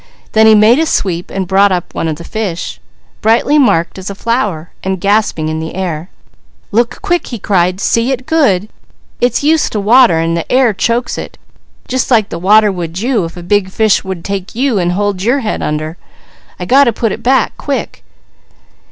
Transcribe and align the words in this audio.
Then 0.31 0.47
he 0.47 0.55
made 0.55 0.79
a 0.79 0.87
sweep 0.87 1.29
and 1.29 1.47
brought 1.47 1.71
up 1.71 1.93
one 1.93 2.07
of 2.07 2.15
the 2.15 2.23
fish, 2.23 2.79
brightly 3.21 3.59
marked 3.59 3.99
as 3.99 4.09
a 4.09 4.15
flower, 4.15 4.71
and 4.83 4.99
gasping 4.99 5.47
in 5.47 5.59
the 5.59 5.75
air. 5.75 6.09
"Look 6.71 7.03
quick!" 7.03 7.27
he 7.27 7.37
cried. 7.37 7.79
"See 7.79 8.11
it 8.11 8.25
good! 8.25 8.67
It's 9.19 9.43
used 9.43 9.71
to 9.73 9.79
water 9.79 10.17
and 10.17 10.35
the 10.35 10.51
air 10.51 10.73
chokes 10.73 11.19
it, 11.19 11.37
just 11.87 12.09
like 12.09 12.29
the 12.29 12.39
water 12.39 12.71
would 12.71 12.97
you 12.99 13.25
if 13.25 13.37
a 13.37 13.43
big 13.43 13.69
fish 13.69 14.03
would 14.03 14.25
take 14.25 14.55
you 14.55 14.79
and 14.79 14.93
hold 14.93 15.21
your 15.21 15.41
head 15.41 15.61
under; 15.61 15.97
I 16.59 16.65
got 16.65 16.85
to 16.85 16.93
put 16.93 17.11
it 17.11 17.21
back 17.21 17.55
quick." 17.59 18.03